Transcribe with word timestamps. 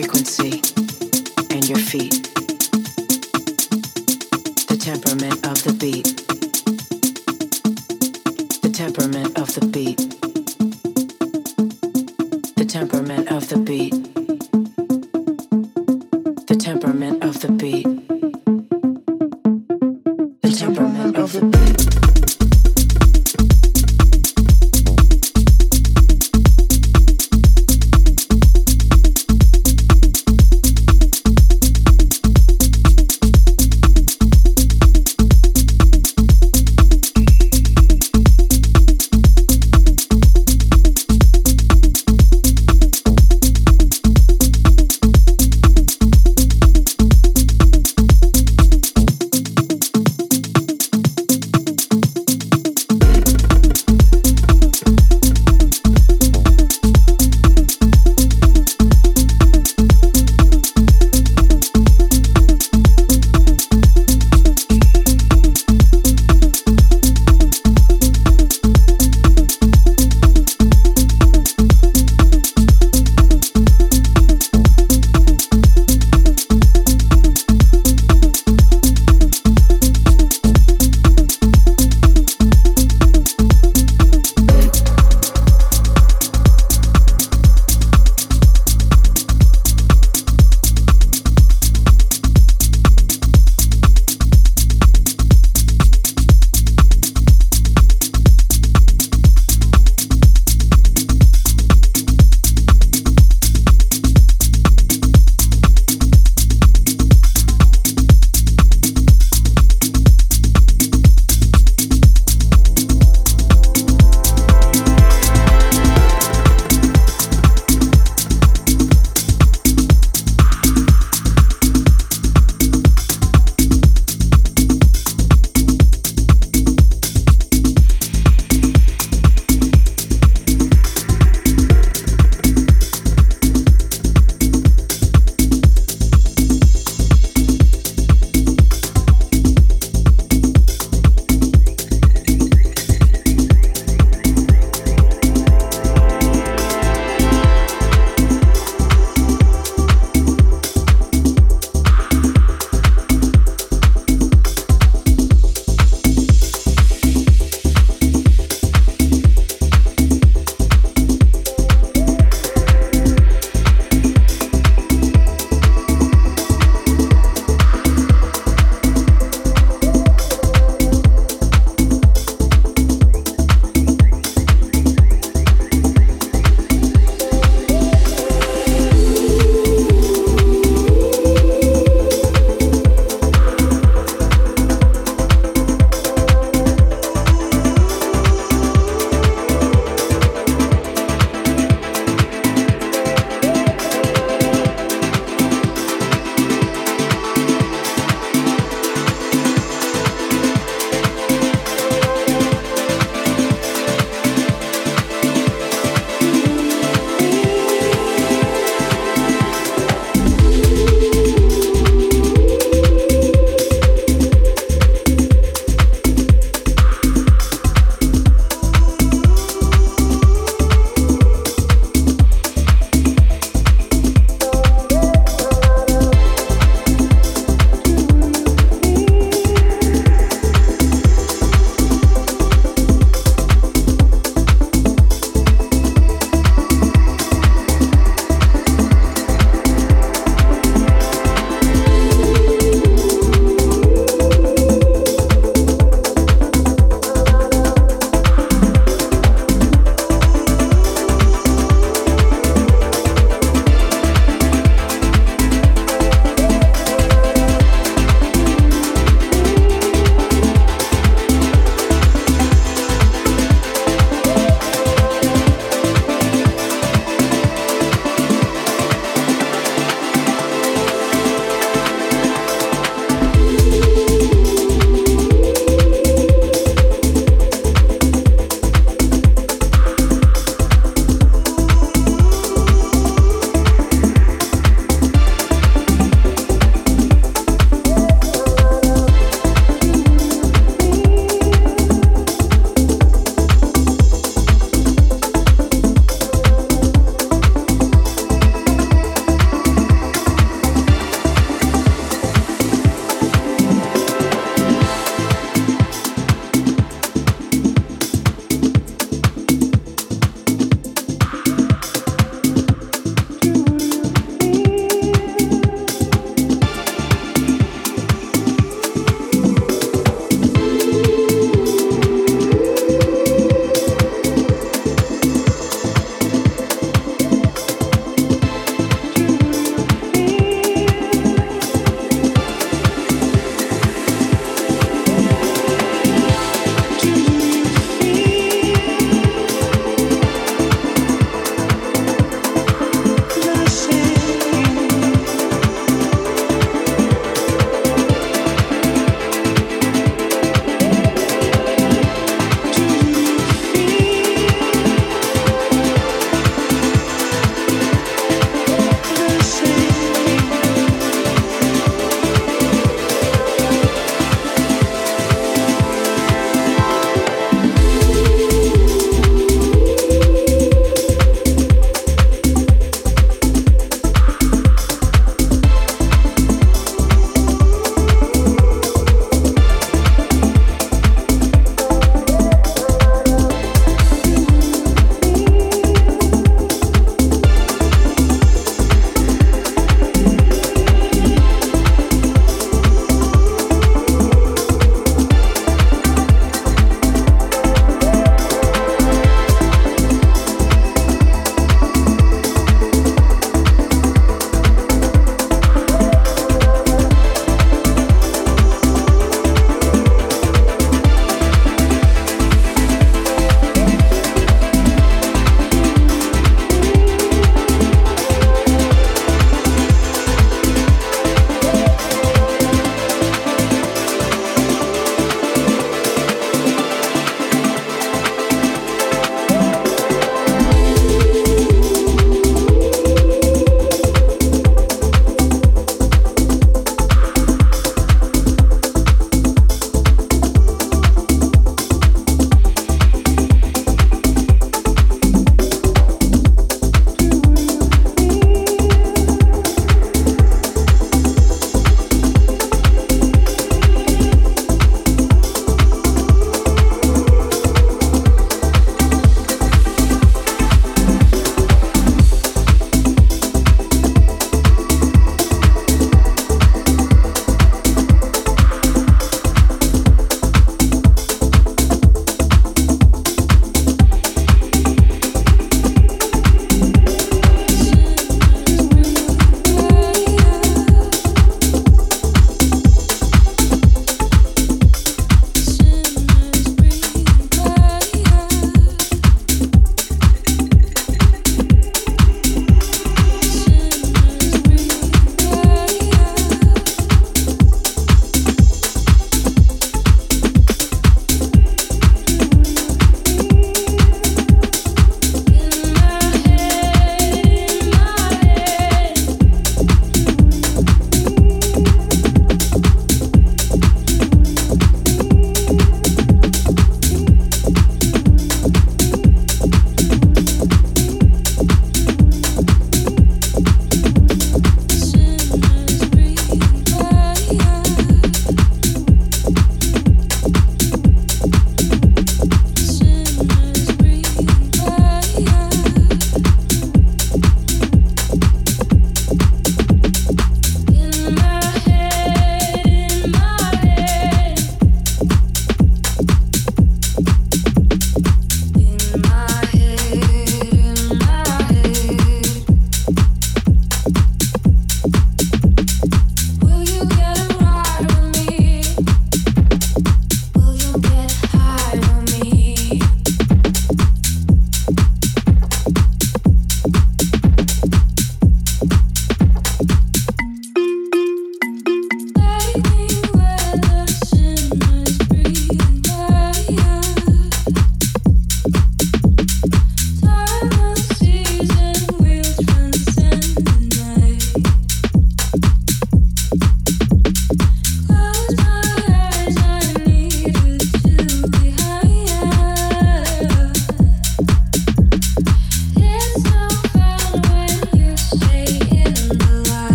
frequency, 0.00 0.69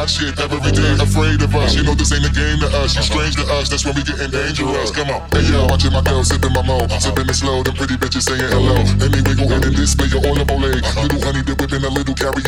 hot 0.00 0.08
shit 0.08 0.40
every 0.40 0.72
day. 0.72 0.96
Afraid 0.96 1.42
of 1.42 1.54
us, 1.54 1.76
you 1.76 1.82
know 1.84 1.94
this 1.94 2.12
ain't 2.12 2.24
a 2.24 2.32
game 2.32 2.58
to 2.64 2.68
us. 2.80 2.96
You're 2.96 3.04
strange 3.04 3.36
to 3.36 3.44
us, 3.52 3.68
that's 3.68 3.84
when 3.84 3.94
we 3.94 4.02
get 4.02 4.16
in 4.16 4.30
Come 4.56 4.59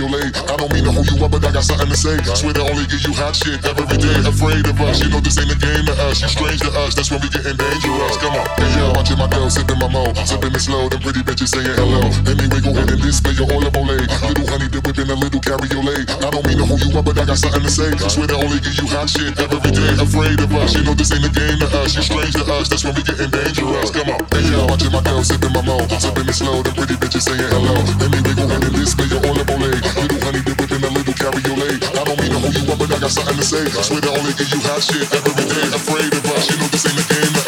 cabriolet. 0.03 0.35
I 0.51 0.57
don't 0.57 0.73
mean 0.73 0.85
to 0.85 0.93
hold 0.93 1.07
you 1.11 1.25
up, 1.25 1.31
but 1.31 1.45
I 1.45 1.53
got 1.53 1.65
something 1.65 1.89
to 1.89 1.97
say. 1.97 2.17
Swear 2.35 2.53
to 2.55 2.63
only 2.63 2.87
give 2.87 3.03
you 3.07 3.15
hot 3.15 3.35
shit 3.37 3.63
every 3.65 3.87
day. 3.99 4.15
Afraid 4.27 4.67
of 4.67 4.81
us, 4.81 5.03
you 5.03 5.11
know 5.11 5.21
this 5.21 5.39
ain't 5.39 5.51
a 5.51 5.59
game 5.59 5.87
to 5.87 5.95
us. 6.09 6.23
You 6.23 6.29
strange 6.29 6.61
to 6.63 6.71
us, 6.83 6.95
that's 6.95 7.11
when 7.11 7.21
we 7.23 7.29
getting 7.31 7.57
dangerous. 7.57 8.17
Come 8.19 8.35
on, 8.35 8.47
hey 8.59 8.71
yo, 8.79 8.91
watching 8.95 9.19
my 9.19 9.29
girl 9.29 9.51
sipping 9.51 9.79
my 9.79 9.89
mo, 9.89 10.13
sipping 10.27 10.55
it 10.55 10.63
slow. 10.63 10.89
Them 10.89 11.01
pretty 11.01 11.23
bitches 11.23 11.55
saying 11.55 11.77
hello. 11.79 12.03
Anyway, 12.27 12.61
go 12.61 12.71
ahead 12.75 12.91
and 12.91 13.03
display 13.03 13.35
your 13.39 13.49
olive 13.53 13.75
ole. 13.77 13.87
Little 13.87 14.47
honey 14.51 14.69
dip 14.69 14.87
whipping 14.87 15.11
a 15.11 15.17
little 15.17 15.41
cabriolet. 15.41 16.11
I 16.11 16.31
don't 16.31 16.45
mean 16.47 16.59
to 16.59 16.67
hold 16.67 16.83
you 16.83 16.91
up, 16.99 17.05
but 17.05 17.19
I 17.19 17.25
got 17.27 17.39
something 17.39 17.63
to 17.63 17.71
say. 17.71 17.91
Swear 18.11 18.27
to 18.27 18.37
only 18.37 18.59
give 18.61 18.77
you 18.79 18.87
hot 18.91 19.09
shit 19.09 19.39
every 19.39 19.71
day. 19.71 19.93
Afraid 19.99 20.41
of 20.41 20.51
us, 20.55 20.75
you 20.75 20.83
know 20.85 20.95
this 20.95 21.13
ain't 21.13 21.27
a 21.27 21.31
game 21.31 21.59
to 21.63 21.69
us. 21.79 21.95
You 21.95 22.03
strange 22.03 22.35
to 22.35 22.45
us, 22.53 22.69
that's 22.69 22.85
when 22.85 22.95
we 22.95 23.03
getting 23.03 23.31
dangerous. 23.31 23.91
Come 23.91 24.11
on, 24.11 24.21
hey 24.35 24.45
yo, 24.51 24.67
watching 24.67 24.93
my 24.93 25.03
girl 25.03 25.23
sipping 25.23 25.53
my 25.53 25.63
mo, 25.63 25.79
sipping 26.01 26.27
it 26.27 26.35
slow. 26.35 26.63
Them 26.63 26.75
pretty 26.75 26.97
bitches 26.99 27.29
saying 27.29 27.51
hello. 27.53 27.77
Anyway, 28.03 28.35
go 28.35 28.45
ahead 28.49 28.65
and 28.65 28.75
display 28.75 29.07
your 29.07 29.23
olive 29.27 29.49
ole. 29.51 29.92
Little 30.01 30.21
honey 30.25 30.43
dip 30.43 30.59
whipping 30.61 30.85
a 30.85 30.91
little 30.91 31.15
cabriolet. 31.15 31.83
I 31.85 32.05
don't 32.05 32.19
mean 32.21 32.33
to 32.33 32.39
hold 32.39 32.55
you 32.55 32.65
up, 32.73 32.79
but 32.79 32.93
I 32.93 32.99
got 32.99 33.11
something 33.11 33.37
to 33.37 33.45
say. 33.45 33.65
I 33.67 33.83
Swear 33.83 34.01
to 34.01 34.11
only 34.11 34.33
give 34.35 34.49
you 34.49 34.61
hot 34.65 34.83
shit 34.83 35.05
every 35.13 35.35
day. 35.37 35.67
Afraid 35.75 36.13
of 36.13 36.25
us, 36.33 36.49
you 36.51 36.57
know 36.57 36.69
this 36.73 36.87
ain't 36.87 37.01
a 37.01 37.05
game 37.09 37.42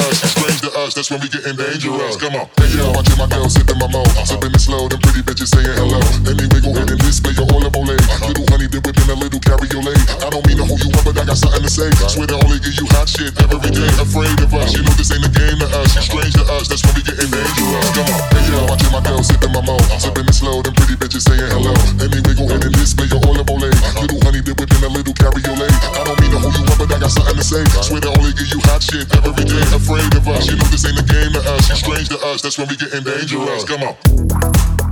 to 0.65 0.71
us. 0.73 0.73
You 0.73 0.73
strange 0.73 0.73
to 0.73 0.81
us, 0.81 0.95
that's 0.95 1.11
when 1.11 1.21
we 1.21 1.29
getting 1.29 1.57
dangerous. 1.57 2.17
Come 2.17 2.35
on, 2.37 2.49
hey 2.57 2.73
yo, 2.77 2.93
watching 2.93 3.19
my 3.21 3.29
girl 3.29 3.49
sipping 3.49 3.79
my 3.79 3.89
mo, 3.89 4.03
sipping 4.25 4.53
it 4.53 4.61
slow. 4.61 4.89
Them 4.89 5.01
pretty 5.01 5.21
bitches 5.21 5.53
saying 5.53 5.77
hello. 5.77 6.01
Anyway, 6.25 6.61
go 6.61 6.71
ahead 6.73 6.89
and 6.89 7.01
display 7.01 7.37
your 7.37 7.49
olive 7.53 7.77
ole. 7.77 7.93
Little 8.25 8.47
honey 8.49 8.69
dip 8.69 8.85
whipping 8.87 9.11
a 9.11 9.17
little 9.17 9.41
cabriolet. 9.41 9.99
I 10.25 10.29
don't 10.31 10.45
mean 10.49 10.57
to 10.59 10.65
hold 10.65 10.81
you 10.81 10.91
up, 10.97 11.05
but 11.05 11.19
I 11.21 11.25
got 11.25 11.37
something 11.37 11.61
to 11.61 11.71
say. 11.71 11.91
Swear 12.09 12.27
to 12.29 12.37
only 12.41 12.59
give 12.65 12.77
you 12.81 12.87
hot 12.97 13.09
shit 13.09 13.37
every 13.45 13.61
day. 13.61 13.89
Afraid 14.01 14.37
of 14.41 14.53
us, 14.55 14.73
you 14.73 14.83
know 14.83 14.95
this 14.97 15.12
ain't 15.12 15.25
a 15.25 15.31
game 15.33 15.59
to 15.61 15.69
us. 15.69 15.91
You 15.97 16.03
strange 16.03 16.35
to 16.41 16.45
us, 16.57 16.69
that's 16.69 16.83
when 16.85 16.95
we 16.97 17.03
getting 17.05 17.29
dangerous. 17.29 17.89
Come 17.93 18.09
on, 18.09 18.21
hey 18.33 18.45
yo, 18.49 18.59
watching 18.65 18.93
my 18.93 19.03
girl 19.05 19.21
sipping 19.21 19.53
my 19.53 19.62
mo, 19.65 19.77
sipping 20.01 20.25
it 20.25 20.37
slow. 20.37 20.65
Them 20.65 20.73
pretty 20.79 20.97
bitches 20.97 21.29
saying 21.29 21.51
hello. 21.53 21.75
Anyway, 22.01 22.35
go 22.35 22.49
ahead 22.49 22.65
and 22.65 22.75
display 22.79 23.09
your 23.12 23.21
olive 23.29 23.49
ole. 23.53 23.69
Little 24.01 24.21
honey 24.25 24.41
dip 24.41 24.57
whipping 24.57 24.85
a 24.85 24.89
little 24.89 25.12
cabriolet. 25.12 25.73
I 25.93 26.09
don't 26.09 26.17
mean 26.21 26.33
to 26.33 26.41
hold 26.41 26.57
you 26.57 26.65
up, 26.73 26.79
but 26.81 26.89
I 26.89 26.99
got 27.03 27.12
something 27.12 27.37
to 27.37 27.45
say. 27.45 27.65
Swear 27.85 28.01
to 28.01 28.11
only 28.17 28.33
give 28.33 28.49
you 28.49 28.61
hot 28.65 28.81
shit 28.81 29.07
every 29.12 29.45
day. 29.45 29.62
Afraid 29.75 30.09
of 30.15 30.27
us, 30.29 30.47
know 30.57 30.65
this 30.71 30.85
ain't 30.85 30.99
a 30.99 31.03
game 31.03 31.33
to 31.33 31.41
us. 31.41 31.69
You 31.69 31.77
strange 31.77 32.09
to 32.09 32.19
us, 32.27 32.43
that's 32.43 32.59
when 32.59 32.69
we 32.69 32.77
getting 32.77 33.05
dangerous. 33.05 33.65
Come 33.65 33.83
on. 33.83 34.84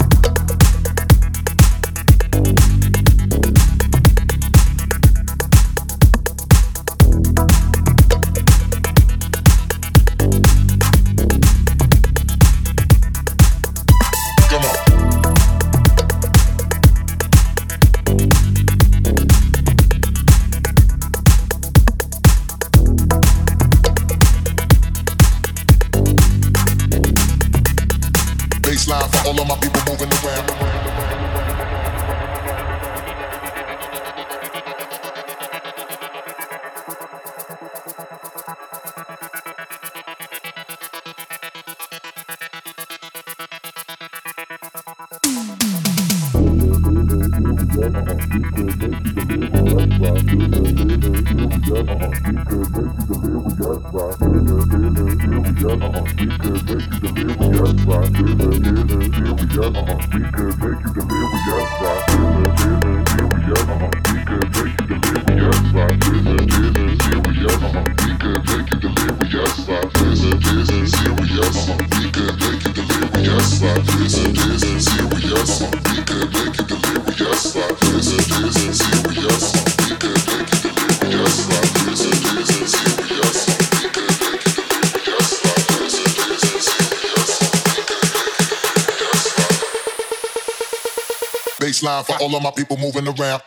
Baseline 91.63 92.05
for 92.05 92.17
all 92.21 92.35
of 92.35 92.43
my 92.43 92.51
people 92.51 92.77
moving 92.77 93.07
around. 93.07 93.41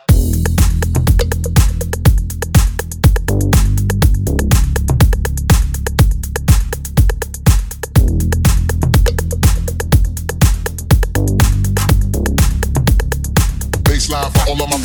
Baseline 14.46 14.85